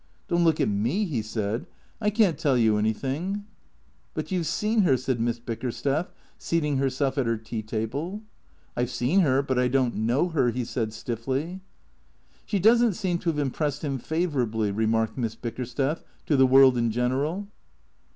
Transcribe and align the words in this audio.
"Don't 0.29 0.43
look 0.43 0.59
at 0.59 0.67
me/' 0.67 1.05
he 1.07 1.21
said." 1.21 1.67
I 2.01 2.09
can't 2.09 2.35
tell 2.39 2.57
you 2.57 2.75
any 2.75 2.91
thing/'" 2.91 3.43
But— 4.15 4.31
you 4.31 4.41
've 4.41 4.47
seen 4.47 4.81
her/' 4.81 4.97
said 4.97 5.19
Miss 5.19 5.37
Bickersteth, 5.39 6.07
seating 6.39 6.77
her 6.77 6.89
self 6.89 7.19
at 7.19 7.27
her 7.27 7.37
tea 7.37 7.61
table." 7.61 8.23
I 8.75 8.85
've 8.85 8.89
seen 8.89 9.19
her, 9.19 9.43
but 9.43 9.59
I 9.59 9.67
don't 9.67 9.93
know 9.93 10.29
her/' 10.29 10.53
he 10.53 10.65
said 10.65 10.91
stiffly." 10.91 11.61
She 12.47 12.57
does 12.57 12.81
n't 12.83 12.95
seem 12.95 13.19
to 13.19 13.29
have 13.29 13.37
impressed 13.37 13.83
him 13.83 13.99
favourably/' 13.99 14.75
re 14.75 14.87
marked 14.87 15.19
Miss 15.19 15.35
Bickersteth 15.35 16.03
to 16.25 16.35
the 16.35 16.47
world 16.47 16.79
in 16.79 16.89
general. 16.89 17.45